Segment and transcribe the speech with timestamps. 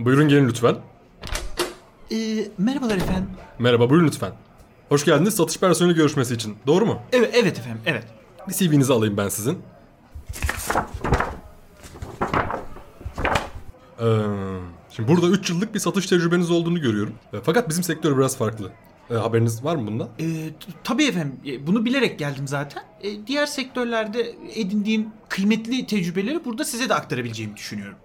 [0.00, 0.76] Buyurun gelin lütfen.
[2.12, 3.30] Ee, merhabalar efendim.
[3.58, 4.32] Merhaba buyurun lütfen.
[4.88, 6.56] Hoş geldiniz satış personeli görüşmesi için.
[6.66, 6.98] Doğru mu?
[7.12, 8.04] Evet, evet efendim, evet.
[8.48, 9.58] Bir CV'nizi alayım ben sizin.
[14.00, 14.04] Ee,
[14.90, 17.14] şimdi burada 3 yıllık bir satış tecrübeniz olduğunu görüyorum.
[17.32, 18.70] E, Fakat bizim sektör biraz farklı.
[19.10, 20.08] E, haberiniz var mı bundan?
[20.18, 22.82] Ee, t- tabii efendim, e, bunu bilerek geldim zaten.
[23.02, 27.96] E, diğer sektörlerde edindiğim kıymetli tecrübeleri burada size de aktarabileceğimi düşünüyorum.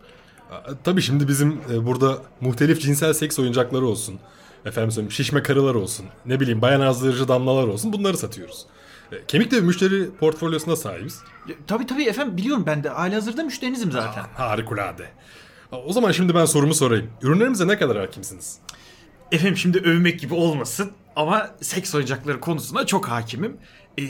[0.52, 4.20] Aa, Tabii şimdi bizim e, burada muhtelif cinsel seks oyuncakları olsun.
[4.66, 6.06] Efendim söyleyeyim şişme karılar olsun.
[6.26, 7.94] Ne bileyim bayan azdırıcı damlalar olsun.
[7.94, 8.66] Bunları satıyoruz.
[9.12, 11.20] E, Kemik de müşteri portfolyosuna sahibiz.
[11.50, 14.24] E, tabii tabii efendim, biliyorum ben de halihazırda müşterinizim zaten.
[14.36, 15.10] Harikulade.
[15.72, 17.10] O zaman şimdi ben sorumu sorayım.
[17.22, 18.58] Ürünlerimize ne kadar hakimsiniz?
[19.36, 23.58] Efendim şimdi övmek gibi olmasın ama seks oyuncakları konusunda çok hakimim.
[23.98, 24.04] Ee,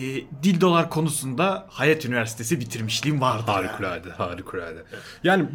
[0.43, 3.43] dildolar konusunda Hayat Üniversitesi bitirmişliğim vardı.
[3.45, 4.83] Harikulade, harikulade.
[5.23, 5.45] Yani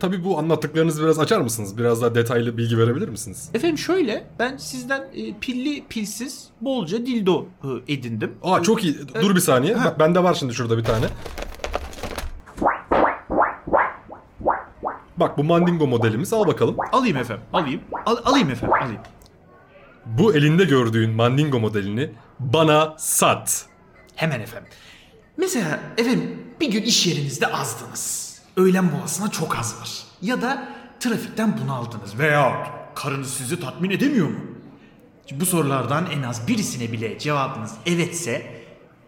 [0.00, 1.78] tabii bu anlattıklarınızı biraz açar mısınız?
[1.78, 3.50] Biraz daha detaylı bilgi verebilir misiniz?
[3.54, 8.34] Efendim şöyle, ben sizden e, pilli pilsiz bolca dildo e, edindim.
[8.42, 8.96] Aa çok iyi.
[9.22, 9.76] Dur bir saniye.
[9.76, 11.06] Bak bende var şimdi şurada bir tane.
[15.20, 16.32] Bak bu Mandingo modelimiz.
[16.32, 16.76] Al bakalım.
[16.92, 17.80] Alayım efendim, alayım.
[18.06, 19.00] Al- alayım efendim, alayım.
[20.06, 23.66] Bu elinde gördüğün Mandingo modelini bana sat.
[24.16, 24.68] Hemen efendim.
[25.36, 28.30] Mesela efendim bir gün iş yerinizde azdınız.
[28.56, 29.90] Öğlen molasına çok az var.
[30.22, 30.68] Ya da
[31.00, 32.18] trafikten bunaldınız.
[32.18, 34.38] Veya karınız sizi tatmin edemiyor mu?
[35.32, 38.60] Bu sorulardan en az birisine bile cevabınız evetse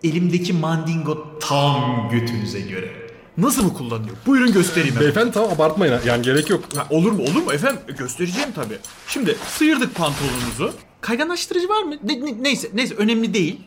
[0.04, 3.01] elimdeki mandingo tam götünüze göre.
[3.38, 4.16] Nasıl mı kullanıyor?
[4.26, 5.00] Buyurun göstereyim efendim.
[5.00, 6.00] Beyefendi tamam abartmayın.
[6.06, 6.64] Yani gerek yok.
[6.76, 7.80] Ha, olur mu olur mu efendim?
[7.98, 8.78] Göstereceğim tabii.
[9.08, 10.72] Şimdi sıyırdık pantolonunuzu.
[11.00, 11.94] Kayganlaştırıcı var mı?
[12.02, 13.60] Ne- ne- neyse neyse önemli değil.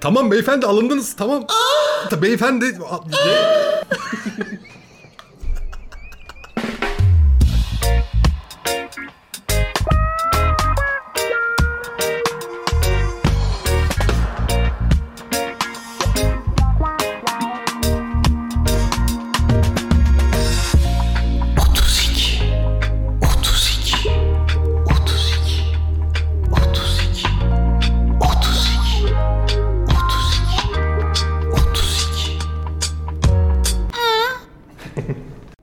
[0.00, 1.16] Tamam beyefendi alındınız.
[1.16, 1.46] Tamam.
[2.10, 2.78] Ta- Beyefendi.